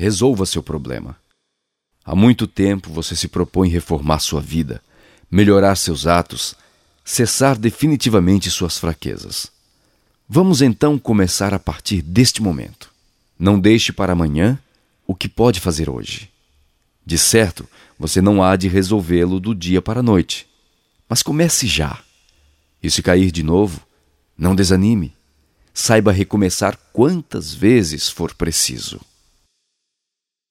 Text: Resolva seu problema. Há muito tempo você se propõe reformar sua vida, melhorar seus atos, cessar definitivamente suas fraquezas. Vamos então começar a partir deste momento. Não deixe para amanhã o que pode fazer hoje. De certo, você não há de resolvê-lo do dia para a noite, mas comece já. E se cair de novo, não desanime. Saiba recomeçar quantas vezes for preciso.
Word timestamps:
Resolva 0.00 0.46
seu 0.46 0.62
problema. 0.62 1.14
Há 2.02 2.16
muito 2.16 2.46
tempo 2.46 2.90
você 2.90 3.14
se 3.14 3.28
propõe 3.28 3.68
reformar 3.68 4.18
sua 4.20 4.40
vida, 4.40 4.82
melhorar 5.30 5.76
seus 5.76 6.06
atos, 6.06 6.54
cessar 7.04 7.58
definitivamente 7.58 8.50
suas 8.50 8.78
fraquezas. 8.78 9.52
Vamos 10.26 10.62
então 10.62 10.98
começar 10.98 11.52
a 11.52 11.58
partir 11.58 12.00
deste 12.00 12.40
momento. 12.40 12.90
Não 13.38 13.60
deixe 13.60 13.92
para 13.92 14.14
amanhã 14.14 14.58
o 15.06 15.14
que 15.14 15.28
pode 15.28 15.60
fazer 15.60 15.90
hoje. 15.90 16.30
De 17.04 17.18
certo, 17.18 17.68
você 17.98 18.22
não 18.22 18.42
há 18.42 18.56
de 18.56 18.68
resolvê-lo 18.68 19.38
do 19.38 19.54
dia 19.54 19.82
para 19.82 20.00
a 20.00 20.02
noite, 20.02 20.46
mas 21.06 21.22
comece 21.22 21.66
já. 21.66 22.02
E 22.82 22.90
se 22.90 23.02
cair 23.02 23.30
de 23.30 23.42
novo, 23.42 23.82
não 24.34 24.56
desanime. 24.56 25.12
Saiba 25.74 26.10
recomeçar 26.10 26.74
quantas 26.90 27.52
vezes 27.52 28.08
for 28.08 28.34
preciso. 28.34 28.98